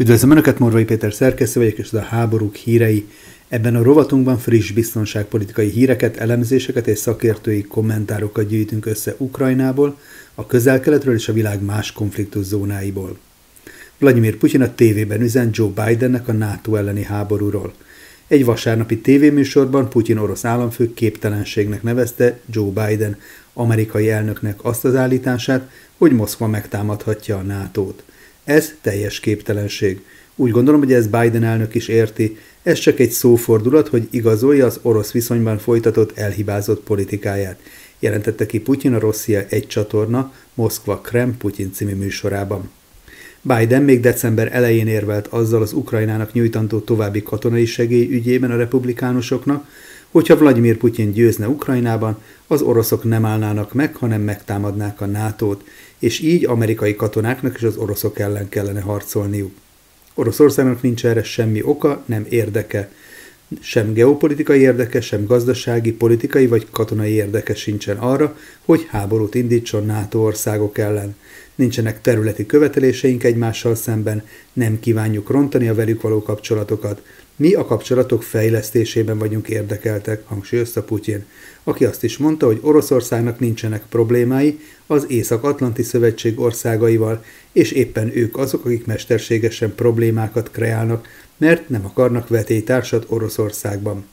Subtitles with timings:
[0.00, 3.06] Üdvözlöm Önöket, Morvai Péter szerkesztő vagyok, és ez a háborúk hírei.
[3.48, 9.98] Ebben a rovatunkban friss biztonságpolitikai híreket, elemzéseket és szakértői kommentárokat gyűjtünk össze Ukrajnából,
[10.34, 13.18] a közel-keletről és a világ más konfliktus zónáiból.
[13.98, 17.74] Vladimir Putyin a tévében üzent Joe Bidennek a NATO elleni háborúról.
[18.26, 23.16] Egy vasárnapi tévéműsorban Putyin orosz államfő képtelenségnek nevezte Joe Biden
[23.52, 28.02] amerikai elnöknek azt az állítását, hogy Moszkva megtámadhatja a NATO-t.
[28.48, 30.00] Ez teljes képtelenség.
[30.36, 34.78] Úgy gondolom, hogy ez Biden elnök is érti, ez csak egy szófordulat, hogy igazolja az
[34.82, 37.58] orosz viszonyban folytatott elhibázott politikáját,
[37.98, 42.70] jelentette ki Putyin a Rosszia egy csatorna Moszkva Krem Putyin című műsorában.
[43.42, 49.68] Biden még december elején érvelt azzal az Ukrajnának nyújtandó további katonai segély ügyében a republikánusoknak,
[50.10, 55.64] hogyha Vladimir Putyin győzne Ukrajnában, az oroszok nem állnának meg, hanem megtámadnák a NATO-t,
[55.98, 59.52] és így amerikai katonáknak és az oroszok ellen kellene harcolniuk.
[60.14, 62.90] Oroszországnak nincs erre semmi oka, nem érdeke.
[63.60, 70.18] Sem geopolitikai érdeke, sem gazdasági, politikai vagy katonai érdeke sincsen arra, hogy háborút indítson NATO
[70.18, 71.16] országok ellen.
[71.54, 77.02] Nincsenek területi követeléseink egymással szemben, nem kívánjuk rontani a velük való kapcsolatokat,
[77.38, 81.24] mi a kapcsolatok fejlesztésében vagyunk érdekeltek, hangsúlyozta Putyin,
[81.64, 88.36] aki azt is mondta, hogy Oroszországnak nincsenek problémái az Észak-Atlanti Szövetség országaival, és éppen ők
[88.36, 94.04] azok, akik mesterségesen problémákat kreálnak, mert nem akarnak vetélytársat Oroszországban.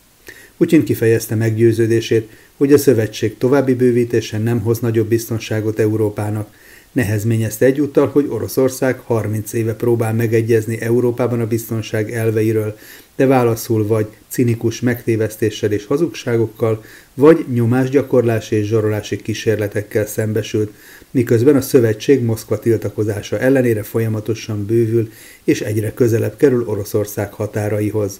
[0.57, 6.53] Putyin kifejezte meggyőződését, hogy a szövetség további bővítése nem hoz nagyobb biztonságot Európának,
[6.95, 12.77] Nehezményezte egyúttal, hogy Oroszország 30 éve próbál megegyezni Európában a biztonság elveiről,
[13.15, 20.73] de válaszul vagy cinikus megtévesztéssel és hazugságokkal, vagy nyomásgyakorlás és zsarolási kísérletekkel szembesült,
[21.11, 25.11] miközben a szövetség Moszkva tiltakozása ellenére folyamatosan bővül
[25.43, 28.19] és egyre közelebb kerül Oroszország határaihoz.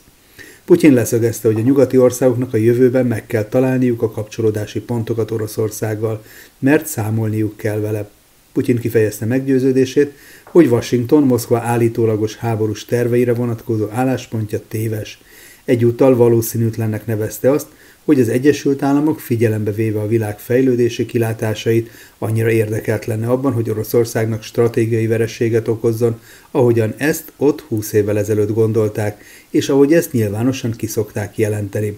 [0.65, 6.23] Putyin leszögezte, hogy a nyugati országoknak a jövőben meg kell találniuk a kapcsolódási pontokat Oroszországgal,
[6.59, 8.09] mert számolniuk kell vele.
[8.55, 10.11] Putyin kifejezte meggyőződését,
[10.43, 15.19] hogy Washington Moszkva állítólagos háborús terveire vonatkozó álláspontja téves.
[15.65, 17.67] Egyúttal valószínűtlennek nevezte azt,
[18.05, 23.69] hogy az Egyesült Államok figyelembe véve a világ fejlődési kilátásait annyira érdekelt lenne abban, hogy
[23.69, 26.19] Oroszországnak stratégiai verességet okozzon,
[26.51, 31.97] ahogyan ezt ott 20 évvel ezelőtt gondolták, és ahogy ezt nyilvánosan kiszokták jelenteni.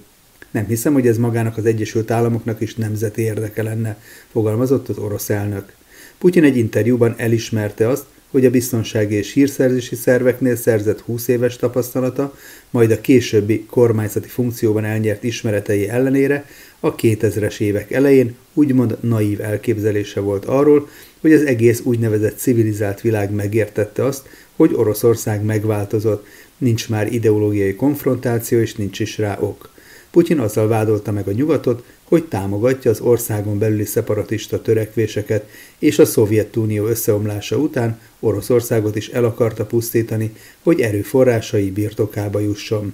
[0.51, 3.97] Nem hiszem, hogy ez magának az Egyesült Államoknak is nemzeti érdeke lenne,
[4.31, 5.75] fogalmazott az orosz elnök.
[6.17, 12.35] Putyin egy interjúban elismerte azt, hogy a biztonsági és hírszerzési szerveknél szerzett 20 éves tapasztalata,
[12.69, 16.45] majd a későbbi kormányzati funkcióban elnyert ismeretei ellenére
[16.79, 20.89] a 2000-es évek elején úgymond naív elképzelése volt arról,
[21.21, 26.25] hogy az egész úgynevezett civilizált világ megértette azt, hogy Oroszország megváltozott,
[26.57, 29.69] nincs már ideológiai konfrontáció és nincs is rá ok.
[30.11, 36.05] Putyin azzal vádolta meg a nyugatot, hogy támogatja az országon belüli szeparatista törekvéseket, és a
[36.05, 42.93] Szovjetunió összeomlása után Oroszországot is el akarta pusztítani, hogy erőforrásai birtokába jusson.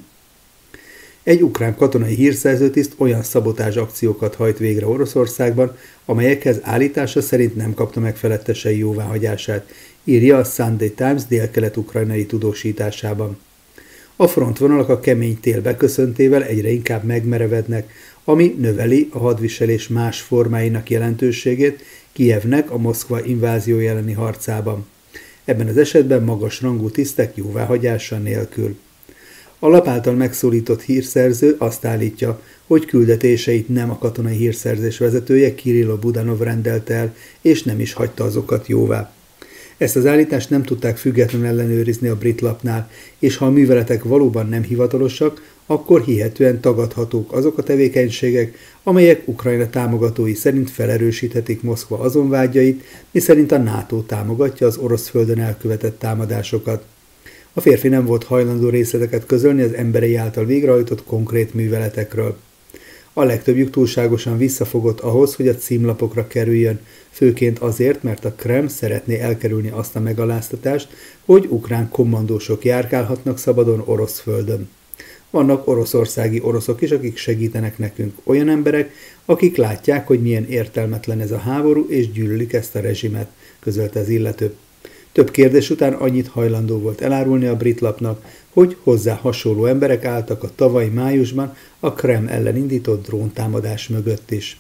[1.24, 8.00] Egy ukrán katonai hírszerzőtiszt olyan szabotázs akciókat hajt végre Oroszországban, amelyekhez állítása szerint nem kapta
[8.00, 9.72] meg felettesei jóváhagyását,
[10.04, 13.38] írja a Sunday Times délkelet-ukrajnai tudósításában.
[14.16, 20.90] A frontvonalak a kemény tél beköszöntével egyre inkább megmerevednek, ami növeli a hadviselés más formáinak
[20.90, 24.86] jelentőségét Kijevnek a Moszkva invázió elleni harcában.
[25.46, 28.78] Ebben az esetben magas rangú tisztek jóváhagyása nélkül.
[29.60, 35.96] A lap által megszólított hírszerző azt állítja, hogy küldetéseit nem a katonai hírszerzés vezetője Kirilló
[35.96, 39.14] Budanov rendelt el, és nem is hagyta azokat jóvá.
[39.78, 44.50] Ezt az állítást nem tudták függetlenül ellenőrizni a brit lapnál, és ha a műveletek valóban
[44.50, 52.30] nem hivatalosak, akkor hihetően tagadhatók azok a tevékenységek, amelyek Ukrajna támogatói szerint felerősíthetik Moszkva azon
[52.30, 56.84] vágyait, miszerint a NATO támogatja az orosz földön elkövetett támadásokat.
[57.54, 62.38] A férfi nem volt hajlandó részleteket közölni az emberei által végrehajtott konkrét műveletekről.
[63.14, 66.80] A legtöbbjük túlságosan visszafogott ahhoz, hogy a címlapokra kerüljön,
[67.10, 70.88] főként azért, mert a Krem szeretné elkerülni azt a megaláztatást,
[71.26, 74.70] hogy ukrán kommandósok járkálhatnak szabadon orosz földön.
[75.34, 78.92] Vannak oroszországi oroszok is, akik segítenek nekünk, olyan emberek,
[79.26, 83.28] akik látják, hogy milyen értelmetlen ez a háború, és gyűlölik ezt a rezsimet,
[83.60, 84.56] közölte az illető.
[85.12, 90.44] Több kérdés után annyit hajlandó volt elárulni a brit lapnak, hogy hozzá hasonló emberek álltak
[90.44, 94.60] a tavaly májusban a Krem ellen indított dróntámadás mögött is.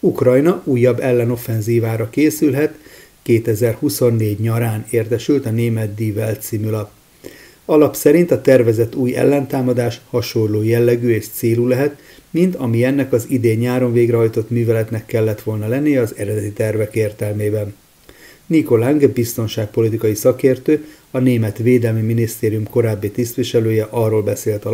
[0.00, 2.78] Ukrajna újabb ellenoffenzívára készülhet,
[3.22, 6.90] 2024 nyarán értesült a német Die Welt című lap.
[7.66, 11.96] Alap szerint a tervezett új ellentámadás hasonló jellegű és célú lehet,
[12.30, 17.74] mint ami ennek az idén nyáron végrehajtott műveletnek kellett volna lennie az eredeti tervek értelmében.
[18.46, 24.70] Nico Lange biztonságpolitikai szakértő, a német védelmi minisztérium korábbi tisztviselője arról beszélt a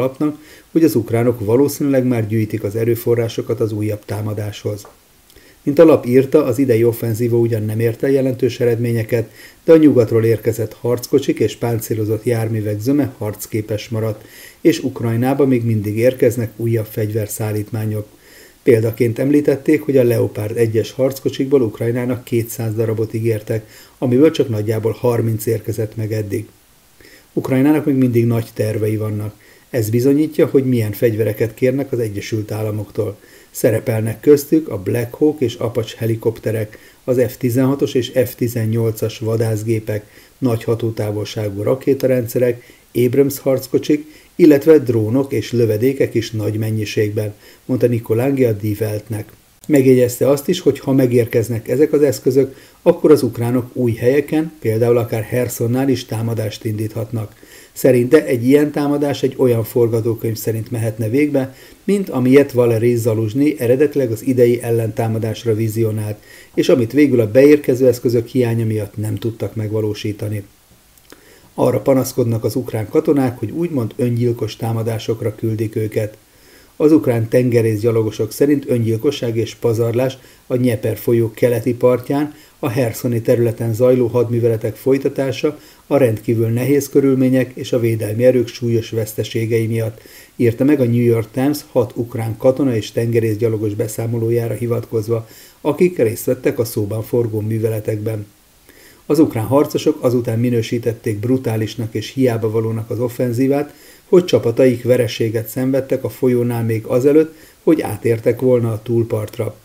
[0.73, 4.87] hogy az ukránok valószínűleg már gyűjtik az erőforrásokat az újabb támadáshoz.
[5.62, 9.31] Mint a lap írta, az idei offenzíva ugyan nem ért el jelentős eredményeket,
[9.65, 14.25] de a nyugatról érkezett harckocsik és páncélozott járművek zöme harcképes maradt,
[14.61, 18.07] és Ukrajnába még mindig érkeznek újabb fegyverszállítmányok.
[18.62, 23.67] Példaként említették, hogy a Leopard 1-es harckocsikból Ukrajnának 200 darabot ígértek,
[23.99, 26.47] amiből csak nagyjából 30 érkezett meg eddig.
[27.33, 29.35] Ukrajnának még mindig nagy tervei vannak.
[29.70, 33.19] Ez bizonyítja, hogy milyen fegyvereket kérnek az Egyesült Államoktól.
[33.50, 40.05] Szerepelnek köztük a Black Hawk és Apache helikopterek, az F-16-os és F-18-as vadászgépek,
[40.38, 42.62] nagy hatótávolságú rakétarendszerek,
[42.94, 44.06] Abrams harckocsik,
[44.37, 47.34] illetve drónok és lövedékek is nagy mennyiségben,
[47.64, 49.32] mondta Nikolángia Diveltnek.
[49.67, 54.99] Megjegyezte azt is, hogy ha megérkeznek ezek az eszközök, akkor az ukránok új helyeken, például
[54.99, 57.34] akár Hersonnál is támadást indíthatnak.
[57.72, 64.11] Szerinte egy ilyen támadás egy olyan forgatókönyv szerint mehetne végbe, mint amilyet Valerij Zaluzsny eredetileg
[64.11, 66.17] az idei ellentámadásra vizionált,
[66.55, 70.44] és amit végül a beérkező eszközök hiánya miatt nem tudtak megvalósítani.
[71.55, 76.17] Arra panaszkodnak az ukrán katonák, hogy úgymond öngyilkos támadásokra küldik őket.
[76.76, 83.75] Az ukrán tengerészgyalogosok szerint öngyilkosság és pazarlás a Nyeper folyó keleti partján, a Herszoni területen
[83.75, 85.58] zajló hadműveletek folytatása
[85.91, 90.01] a rendkívül nehéz körülmények és a védelmi erők súlyos veszteségei miatt,
[90.37, 95.29] írta meg a New York Times hat ukrán katona és tengerészgyalogos beszámolójára hivatkozva,
[95.61, 98.27] akik részt vettek a szóban forgó műveletekben.
[99.07, 103.75] Az ukrán harcosok azután minősítették brutálisnak és hiába valónak az offenzívát,
[104.09, 109.57] hogy csapataik vereséget szenvedtek a folyónál még azelőtt, hogy átértek volna a túlpartra.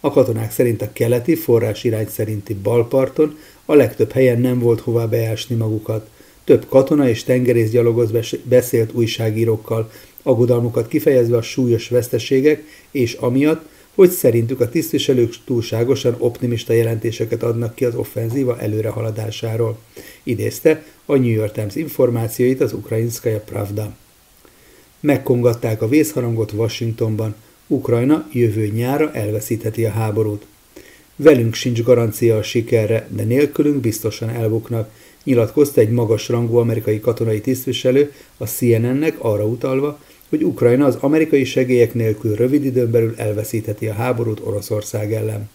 [0.00, 5.06] A katonák szerint a keleti forrás irány szerinti balparton a legtöbb helyen nem volt hová
[5.06, 6.08] beásni magukat.
[6.44, 8.08] Több katona és tengerészgyalogos
[8.44, 9.90] beszélt újságírókkal,
[10.22, 17.74] aggodalmukat kifejezve a súlyos veszteségek, és amiatt, hogy szerintük a tisztviselők túlságosan optimista jelentéseket adnak
[17.74, 19.78] ki az offenzíva előrehaladásáról.
[20.22, 23.96] Idézte a New York Times információit az Ukrainskaya Pravda.
[25.00, 27.34] Megkongatták a vészharangot Washingtonban,
[27.66, 30.46] Ukrajna jövő nyára elveszítheti a háborút.
[31.22, 34.90] Velünk sincs garancia a sikerre, de nélkülünk biztosan elbuknak,
[35.24, 39.98] nyilatkozta egy magas rangú amerikai katonai tisztviselő a CNN-nek arra utalva,
[40.28, 45.50] hogy Ukrajna az amerikai segélyek nélkül rövid időn belül elveszítheti a háborút Oroszország ellen.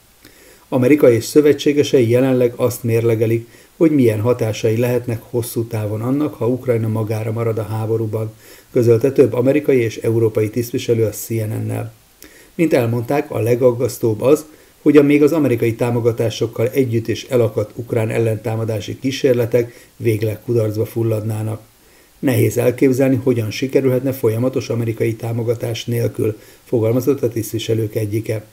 [0.69, 3.47] Amerika és szövetségesei jelenleg azt mérlegelik,
[3.77, 8.33] hogy milyen hatásai lehetnek hosszú távon annak, ha Ukrajna magára marad a háborúban,
[8.71, 11.93] közölte több amerikai és európai tisztviselő a CNN-nel.
[12.55, 14.45] Mint elmondták, a legaggasztóbb az,
[14.87, 21.61] hogy a még az amerikai támogatásokkal együtt is elakadt ukrán ellentámadási kísérletek végleg kudarcba fulladnának.
[22.19, 28.45] Nehéz elképzelni, hogyan sikerülhetne folyamatos amerikai támogatás nélkül, fogalmazott a tisztviselők egyike.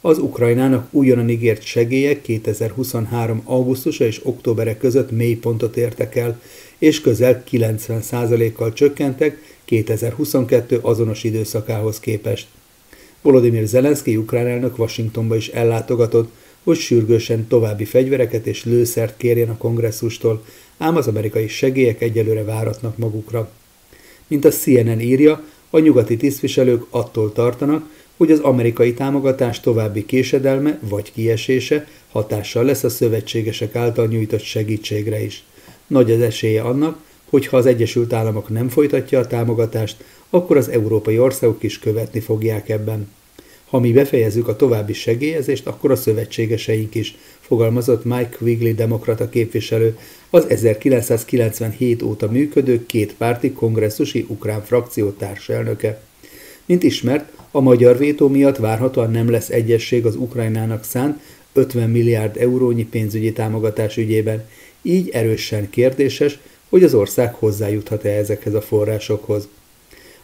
[0.00, 3.42] Az Ukrajnának újonnan ígért segélyek 2023.
[3.44, 6.40] augusztusa és októbere között mélypontot értek el,
[6.78, 12.46] és közel 90%-kal csökkentek 2022 azonos időszakához képest.
[13.22, 19.56] Volodymyr Zelenszky ukrán elnök Washingtonba is ellátogatott, hogy sürgősen további fegyvereket és lőszert kérjen a
[19.56, 20.44] kongresszustól,
[20.78, 23.50] ám az amerikai segélyek egyelőre váratnak magukra.
[24.26, 30.78] Mint a CNN írja, a nyugati tisztviselők attól tartanak, hogy az amerikai támogatás további késedelme
[30.88, 35.44] vagy kiesése hatással lesz a szövetségesek által nyújtott segítségre is.
[35.86, 36.98] Nagy az esélye annak,
[37.32, 42.20] hogy ha az Egyesült Államok nem folytatja a támogatást, akkor az európai országok is követni
[42.20, 43.08] fogják ebben.
[43.66, 49.98] Ha mi befejezzük a további segélyezést, akkor a szövetségeseink is, fogalmazott Mike Quigley demokrata képviselő,
[50.30, 56.02] az 1997 óta működő kétpárti kongresszusi ukrán frakció társelnöke.
[56.64, 61.20] Mint ismert, a magyar vétó miatt várhatóan nem lesz egyesség az Ukrajnának szánt
[61.52, 64.44] 50 milliárd eurónyi pénzügyi támogatás ügyében,
[64.82, 66.38] így erősen kérdéses,
[66.72, 69.48] hogy az ország hozzájuthat-e ezekhez a forrásokhoz.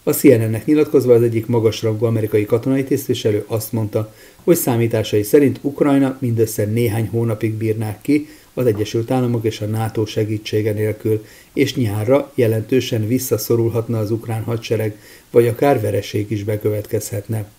[0.03, 4.15] A CNN-nek nyilatkozva az egyik magasrangú amerikai katonai tisztviselő azt mondta,
[4.45, 10.07] hogy számításai szerint Ukrajna mindössze néhány hónapig bírnák ki az Egyesült Államok és a NATO
[10.07, 14.97] segítsége nélkül, és nyárra jelentősen visszaszorulhatna az ukrán hadsereg,
[15.31, 17.51] vagy akár vereség is bekövetkezhetne.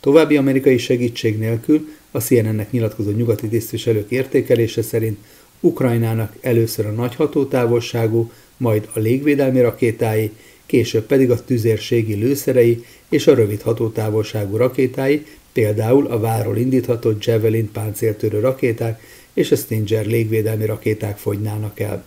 [0.00, 5.18] További amerikai segítség nélkül a CNN-nek nyilatkozó nyugati tisztviselők értékelése szerint
[5.60, 10.30] Ukrajnának először a nagy hatótávolságú, majd a légvédelmi rakétái,
[10.66, 17.70] később pedig a tüzérségi lőszerei és a rövid hatótávolságú rakétái, például a váról indíthatott Javelin
[17.72, 19.02] páncéltörő rakéták
[19.34, 22.04] és a Stinger légvédelmi rakéták fogynának el.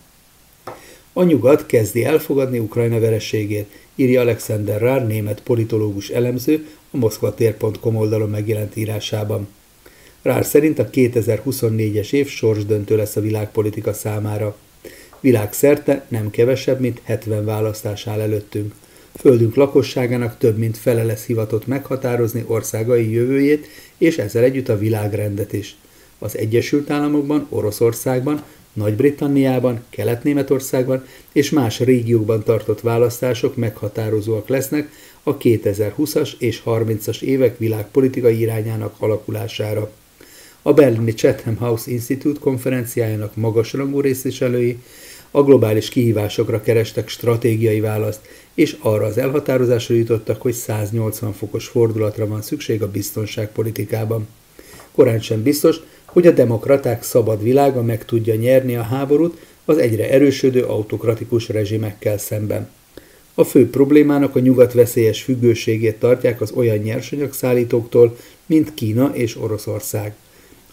[1.12, 8.30] A nyugat kezdi elfogadni Ukrajna vereségét, írja Alexander Rár, német politológus elemző a moszkvatér.com oldalon
[8.30, 9.48] megjelent írásában.
[10.24, 14.56] Rár szerint a 2024-es év sorsdöntő lesz a világpolitika számára.
[15.20, 18.74] Világszerte nem kevesebb, mint 70 választás áll előttünk.
[19.14, 23.66] Földünk lakosságának több mint fele lesz hivatott meghatározni országai jövőjét,
[23.98, 25.76] és ezzel együtt a világrendet is.
[26.18, 34.90] Az Egyesült Államokban, Oroszországban, Nagy-Britanniában, Kelet-Németországban és más régiókban tartott választások meghatározóak lesznek
[35.22, 39.90] a 2020-as és 30-as évek világpolitikai irányának alakulására.
[40.66, 44.78] A berlini Chatham House Institute konferenciájának magasrangú részviselői
[45.30, 48.20] a globális kihívásokra kerestek stratégiai választ,
[48.54, 54.26] és arra az elhatározásra jutottak, hogy 180 fokos fordulatra van szükség a biztonságpolitikában.
[54.92, 60.10] Korán sem biztos, hogy a demokraták szabad világa meg tudja nyerni a háborút az egyre
[60.10, 62.70] erősödő autokratikus rezsimekkel szemben.
[63.34, 68.16] A fő problémának a nyugat veszélyes függőségét tartják az olyan nyersanyagszállítóktól,
[68.46, 70.14] mint Kína és Oroszország.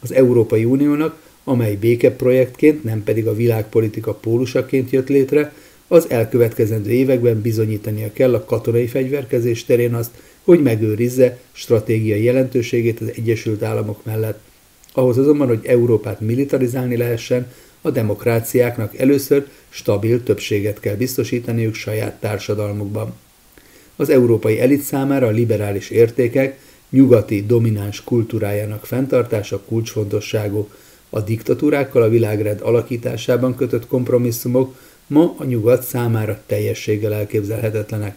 [0.02, 5.54] Az Európai Uniónak amely békeprojektként, nem pedig a világpolitika pólusaként jött létre,
[5.88, 10.12] az elkövetkezendő években bizonyítania kell a katonai fegyverkezés terén azt,
[10.44, 14.40] hogy megőrizze stratégiai jelentőségét az Egyesült Államok mellett.
[14.94, 23.14] Ahhoz azonban, hogy Európát militarizálni lehessen, a demokráciáknak először stabil többséget kell biztosítaniuk saját társadalmukban.
[23.96, 26.60] Az európai elit számára a liberális értékek
[26.92, 30.70] nyugati domináns kultúrájának fenntartása kulcsfontosságú,
[31.10, 34.76] a diktatúrákkal a világrend alakításában kötött kompromisszumok
[35.08, 38.16] ma a nyugat számára teljességgel elképzelhetetlenek.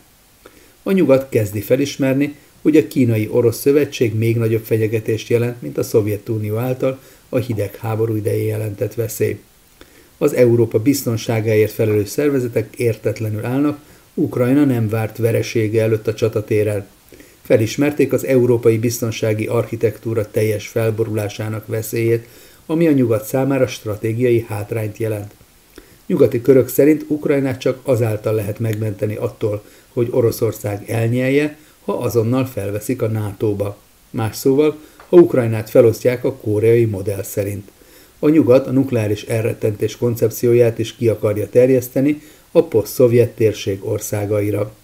[0.82, 6.56] A nyugat kezdi felismerni, hogy a kínai-orosz szövetség még nagyobb fenyegetést jelent, mint a Szovjetunió
[6.56, 9.40] által a hidegháború idején jelentett veszély.
[10.18, 13.78] Az Európa biztonságáért felelős szervezetek értetlenül állnak,
[14.14, 16.86] Ukrajna nem várt veresége előtt a csatatéren.
[17.44, 22.28] Felismerték az európai biztonsági architektúra teljes felborulásának veszélyét,
[22.66, 25.34] ami a nyugat számára stratégiai hátrányt jelent.
[26.06, 33.02] Nyugati körök szerint Ukrajnát csak azáltal lehet megmenteni attól, hogy Oroszország elnyelje, ha azonnal felveszik
[33.02, 33.76] a NATO-ba.
[34.10, 34.76] Más szóval,
[35.08, 37.70] ha Ukrajnát felosztják a koreai modell szerint.
[38.18, 42.22] A nyugat a nukleáris elrettentés koncepcióját is ki akarja terjeszteni
[42.52, 44.74] a poszt-szovjet térség országaira.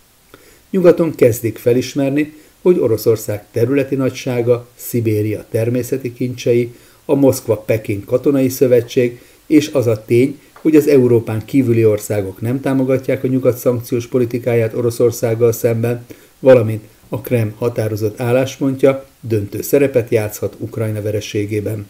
[0.71, 6.75] Nyugaton kezdik felismerni, hogy Oroszország területi nagysága, Szibéria természeti kincsei,
[7.05, 13.25] a Moszkva-Peking katonai szövetség, és az a tény, hogy az Európán kívüli országok nem támogatják
[13.25, 16.07] a nyugat szankciós politikáját Oroszországgal szemben,
[16.39, 21.87] valamint a Krem határozott álláspontja döntő szerepet játszhat Ukrajna vereségében.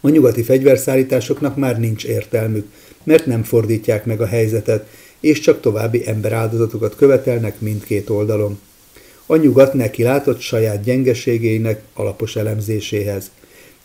[0.00, 2.66] A nyugati fegyverszállításoknak már nincs értelmük,
[3.02, 4.88] mert nem fordítják meg a helyzetet,
[5.20, 8.58] és csak további emberáldozatokat követelnek mindkét oldalon.
[9.26, 13.30] A nyugat neki látott saját gyengeségeinek alapos elemzéséhez–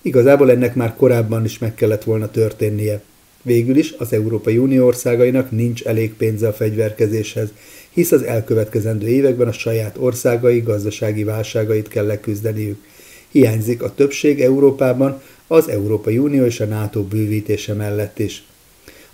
[0.02, 3.02] Igazából ennek már korábban is meg kellett volna történnie.
[3.42, 7.50] Végül is az Európai Unió országainak nincs elég pénze a fegyverkezéshez,
[7.90, 12.84] hisz az elkövetkezendő években a saját országai gazdasági válságait kell leküzdeniük.
[13.32, 18.44] Hiányzik a többség Európában az Európai Unió és a NATO bővítése mellett is.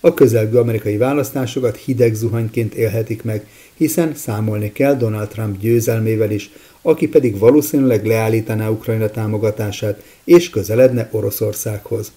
[0.06, 6.50] A közelgő amerikai választásokat hideg zuhanyként élhetik meg, hiszen számolni kell Donald Trump győzelmével is,
[6.82, 12.12] aki pedig valószínűleg leállítaná Ukrajna támogatását és közeledne Oroszországhoz.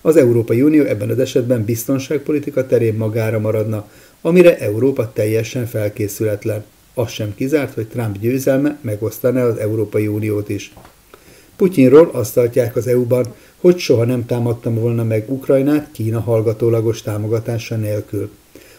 [0.00, 3.88] Az Európai Unió ebben az esetben biztonságpolitika terén magára maradna,
[4.20, 6.64] amire Európa teljesen felkészületlen.
[6.94, 10.72] Az sem kizárt, hogy Trump győzelme megosztaná az Európai Uniót is.
[11.56, 17.76] Putyinról azt tartják az EU-ban, hogy soha nem támadtam volna meg Ukrajnát Kína hallgatólagos támogatása
[17.76, 18.30] nélkül.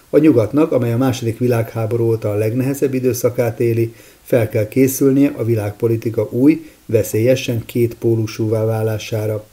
[0.09, 3.93] A nyugatnak, amely a második világháború óta a legnehezebb időszakát éli,
[4.24, 9.45] fel kell készülnie a világpolitika új, veszélyesen két pólusúvá válására.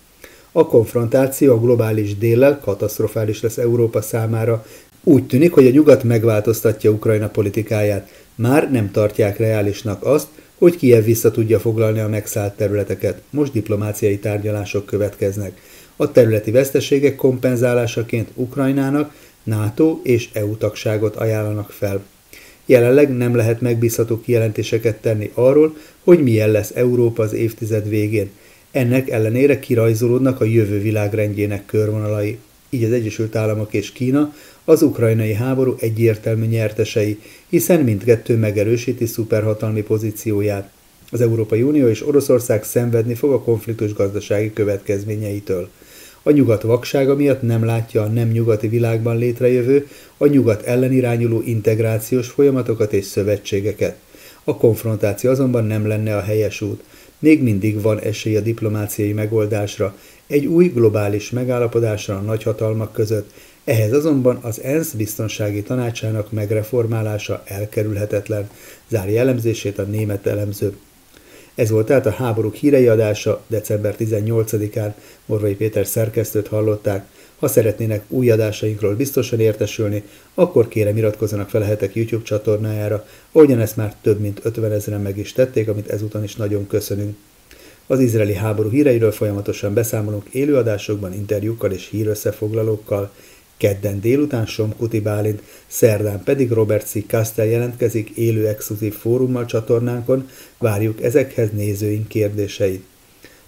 [0.53, 4.67] A konfrontáció a globális déllel katasztrofális lesz Európa számára.
[5.03, 8.11] Úgy tűnik, hogy a nyugat megváltoztatja Ukrajna politikáját.
[8.35, 10.27] Már nem tartják reálisnak azt,
[10.59, 13.23] hogy Kiev vissza tudja foglalni a megszállt területeket.
[13.31, 15.61] Most diplomáciai tárgyalások következnek.
[15.97, 22.05] A területi veszteségek kompenzálásaként Ukrajnának NATO és EU tagságot ajánlanak fel.
[22.67, 28.31] Jelenleg nem lehet megbízható kijelentéseket tenni arról, hogy milyen lesz Európa az évtized végén.
[28.71, 32.39] Ennek ellenére kirajzolódnak a jövő világrendjének körvonalai.
[32.71, 34.35] Így az Egyesült Államok és Kína
[34.65, 40.71] az ukrajnai háború egyértelmű nyertesei, hiszen mindkettő megerősíti szuperhatalmi pozícióját.
[41.11, 45.69] Az Európai Unió és Oroszország szenvedni fog a konfliktus gazdasági következményeitől.
[46.23, 49.87] A nyugat vaksága miatt nem látja a nem nyugati világban létrejövő,
[50.17, 53.97] a nyugat ellen irányuló integrációs folyamatokat és szövetségeket.
[54.45, 56.83] A konfrontáció azonban nem lenne a helyes út.
[57.19, 63.31] Még mindig van esély a diplomáciai megoldásra, egy új globális megállapodásra a nagyhatalmak között,
[63.67, 68.51] ehhez azonban az ENSZ biztonsági tanácsának megreformálása elkerülhetetlen,
[68.89, 70.77] zárja elemzését a német elemző.
[71.55, 74.93] Ez volt tehát a háborúk hírei adása december 18-án.
[75.27, 77.07] Morvai Péter szerkesztőt hallották.
[77.39, 80.03] Ha szeretnének új adásainkról biztosan értesülni,
[80.35, 85.01] akkor kérem iratkozzanak fel a hetek YouTube csatornájára, ahogyan ezt már több mint 50 ezeren
[85.01, 87.17] meg is tették, amit ezúton is nagyon köszönünk.
[87.87, 93.13] Az izraeli háború híreiről folyamatosan beszámolunk élőadásokban, interjúkkal és hírösszefoglalókkal.
[93.57, 97.07] Kedden délután Somkuti Bálint, szerdán pedig Robert C.
[97.07, 102.85] Castell jelentkezik élő exkluzív fórummal csatornánkon, várjuk ezekhez nézőink kérdéseit.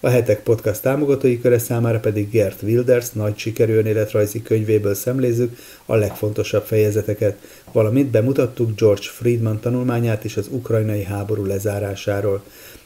[0.00, 5.95] A hetek podcast támogatói köre számára pedig Gert Wilders nagy sikerű önéletrajzi könyvéből szemlézzük a
[5.95, 7.38] legfontosabb fejezeteket,
[7.73, 12.43] valamint bemutattuk George Friedman tanulmányát is az ukrajnai háború lezárásáról.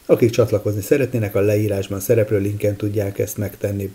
[0.06, 3.92] Akik csatlakozni szeretnének, a leírásban szereplő linken tudják ezt megtenni.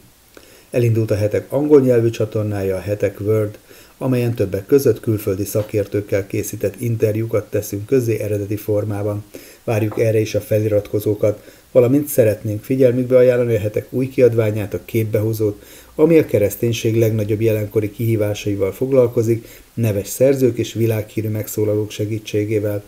[0.72, 3.58] Elindult a hetek angol nyelvű csatornája, a hetek Word,
[3.98, 9.24] amelyen többek között külföldi szakértőkkel készített interjúkat teszünk közé eredeti formában.
[9.64, 15.64] Várjuk erre is a feliratkozókat, valamint szeretnénk figyelmükbe ajánlani a hetek új kiadványát, a képbehozót,
[15.96, 22.84] ami a kereszténység legnagyobb jelenkori kihívásaival foglalkozik, neves szerzők és világhírű megszólalók segítségével.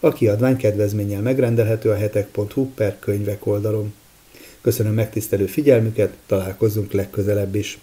[0.00, 3.92] A kiadvány kedvezménnyel megrendelhető a hetek.hu per könyvek oldalon.
[4.60, 7.78] Köszönöm megtisztelő figyelmüket, találkozzunk legközelebb is!